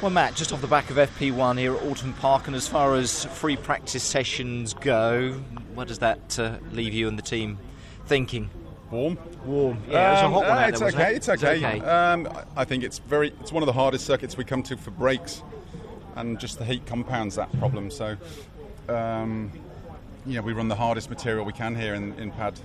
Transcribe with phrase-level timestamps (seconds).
[0.00, 2.94] Well, Matt, just off the back of FP1 here at Oulton Park, and as far
[2.94, 5.32] as free practice sessions go,
[5.74, 7.58] what does that uh, leave you and the team
[8.06, 8.48] thinking?
[8.92, 9.18] Warm.
[9.44, 9.78] Warm.
[9.88, 11.10] Yeah, it was a Um, hot one uh, it's there, okay.
[11.12, 11.16] it?
[11.16, 11.56] It's okay.
[11.56, 11.80] okay.
[11.80, 13.34] Um, I think it's very.
[13.40, 15.42] It's one of the hardest circuits we come to for brakes,
[16.14, 17.90] and just the heat compounds that problem.
[17.90, 18.16] So,
[18.88, 19.50] um,
[20.26, 22.58] yeah, we run the hardest material we can here in, in pad,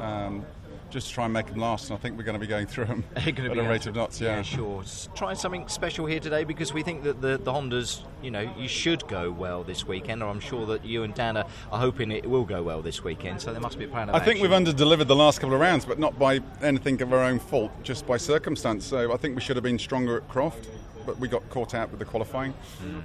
[0.00, 0.44] um,
[0.92, 1.88] just to try and make them last.
[1.88, 3.94] And I think we're going to be going through them at be a rate of
[3.96, 4.20] knots.
[4.20, 4.42] Yeah, Yeah.
[4.42, 4.84] sure.
[5.14, 8.68] Trying something special here today because we think that the, the Hondas, you know, you
[8.68, 12.12] should go well this weekend, or I'm sure that you and Dan are, are hoping
[12.12, 13.40] it will go well this weekend.
[13.40, 15.60] So there must be a plan of I think we've under-delivered the last couple of
[15.60, 18.84] rounds, but not by anything of our own fault, just by circumstance.
[18.84, 20.68] So I think we should have been stronger at Croft,
[21.06, 22.52] but we got caught out with the qualifying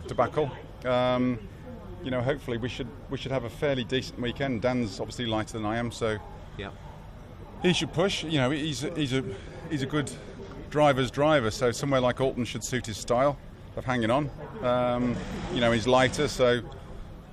[0.08, 0.52] debacle.
[0.86, 1.40] Um,
[2.04, 4.62] you know, hopefully we should we should have a fairly decent weekend.
[4.62, 6.18] Dan's obviously lighter than I am, so
[6.58, 6.70] Yeah.
[7.62, 8.24] He should push.
[8.24, 9.24] You know, he's a, he's a
[9.70, 10.12] he's a good
[10.70, 13.38] driver's driver, so somewhere like Oulton should suit his style
[13.76, 14.30] of hanging on.
[14.64, 15.16] Um,
[15.54, 16.62] you know, he's lighter, so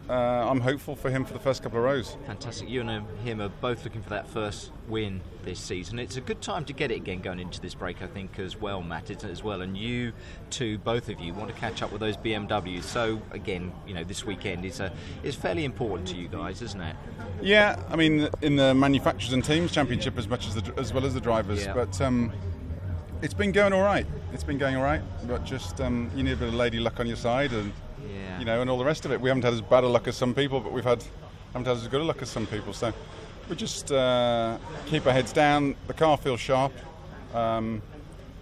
[0.08, 2.16] uh, I'm hopeful for him for the first couple of rows.
[2.26, 2.68] Fantastic.
[2.68, 5.98] You and um, him are both looking for that first win this season.
[5.98, 8.60] It's a good time to get it again going into this break, I think, as
[8.60, 9.62] well, Matt, isn't it, as well.
[9.62, 10.12] And you
[10.50, 12.82] two, both of you, want to catch up with those BMWs.
[12.82, 14.92] So, again, you know, this weekend is, a,
[15.22, 16.96] is fairly important to you guys, isn't it?
[17.40, 21.06] Yeah, I mean, in the manufacturers and teams championship as much as the, as well
[21.06, 21.72] as the drivers, Yeah.
[21.72, 22.30] but um,
[23.22, 24.06] it's been going all right.
[24.34, 27.00] It's been going all right, but just um, you need a bit of lady luck
[27.00, 28.38] on your side, and Yeah.
[28.38, 29.20] you know, and all the rest of it.
[29.20, 31.04] We haven't had as bad a luck as some people, but we've had
[31.52, 32.72] haven't had as good a luck as some people.
[32.72, 32.92] So
[33.48, 35.76] we just uh, keep our heads down.
[35.86, 36.72] The car feels sharp.
[37.34, 37.82] Um,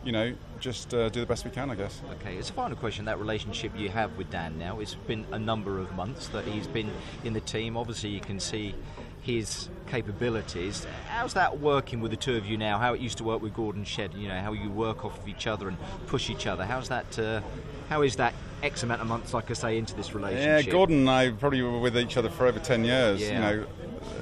[0.04, 2.00] you know, just uh, do the best we can, I guess.
[2.20, 3.04] Okay, it's a final question.
[3.04, 6.66] That relationship you have with Dan now, it's been a number of months that he's
[6.66, 6.90] been
[7.24, 7.76] in the team.
[7.76, 8.74] Obviously, you can see
[9.22, 10.86] his capabilities.
[11.08, 12.78] How's that working with the two of you now?
[12.78, 15.28] How it used to work with Gordon Shedden, you know, how you work off of
[15.28, 15.78] each other and
[16.08, 16.64] push each other.
[16.64, 17.18] How's that?
[17.18, 17.40] Uh,
[17.88, 20.66] how is that X amount of months, like I say, into this relationship?
[20.66, 20.72] Yeah.
[20.72, 23.20] Gordon and I probably were with each other for over 10 years.
[23.20, 23.28] Yeah.
[23.28, 23.66] You know,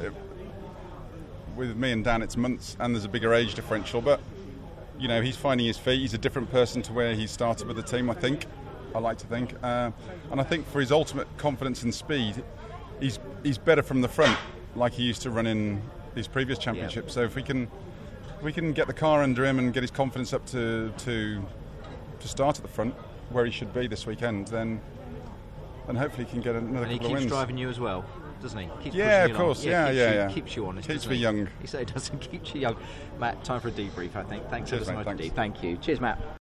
[0.06, 0.10] Uh,
[1.56, 4.00] with me and Dan, it's months, and there's a bigger age differential.
[4.00, 4.20] But,
[4.98, 6.00] you know, he's finding his feet.
[6.00, 8.46] He's a different person to where he started with the team, I think.
[8.94, 9.54] I like to think.
[9.62, 9.90] Uh,
[10.30, 12.42] and I think for his ultimate confidence and speed,
[13.00, 14.36] he's, he's better from the front,
[14.76, 15.82] like he used to run in
[16.14, 17.14] his previous championships.
[17.14, 17.68] So if we can.
[18.36, 21.42] if We can get the car under him and get his confidence up to, to
[22.20, 22.94] to start at the front
[23.30, 24.48] where he should be this weekend.
[24.48, 24.80] Then
[25.86, 27.32] then hopefully he can get another and he couple of keeps wins.
[27.32, 28.04] driving you as well,
[28.40, 28.68] doesn't he?
[28.82, 29.64] Keeps Yeah, of course.
[29.64, 30.28] Yeah, keeps yeah, you, yeah.
[30.30, 30.88] Keeps you honest.
[30.88, 31.22] Keeps me he?
[31.22, 31.48] young.
[31.60, 32.76] He said it doesn't keep you young.
[33.18, 34.48] Matt, time for a debrief, I think.
[34.50, 35.30] Thanks Cheers, ever so much.
[35.30, 35.76] Thank you.
[35.78, 36.38] Cheers, Matt.